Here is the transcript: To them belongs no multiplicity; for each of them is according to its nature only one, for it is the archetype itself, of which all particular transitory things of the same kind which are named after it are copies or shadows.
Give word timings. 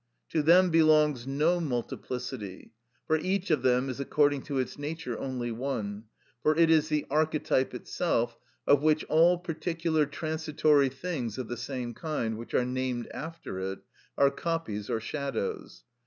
To 0.29 0.41
them 0.41 0.71
belongs 0.71 1.27
no 1.27 1.59
multiplicity; 1.59 2.71
for 3.05 3.17
each 3.17 3.51
of 3.51 3.61
them 3.61 3.87
is 3.87 3.99
according 3.99 4.41
to 4.45 4.57
its 4.57 4.79
nature 4.79 5.15
only 5.15 5.51
one, 5.51 6.05
for 6.41 6.57
it 6.57 6.71
is 6.71 6.89
the 6.89 7.05
archetype 7.11 7.75
itself, 7.75 8.35
of 8.65 8.81
which 8.81 9.03
all 9.09 9.37
particular 9.37 10.07
transitory 10.07 10.89
things 10.89 11.37
of 11.37 11.49
the 11.49 11.55
same 11.55 11.93
kind 11.93 12.39
which 12.39 12.55
are 12.55 12.65
named 12.65 13.09
after 13.13 13.59
it 13.59 13.81
are 14.17 14.31
copies 14.31 14.89
or 14.89 14.99
shadows. 14.99 15.83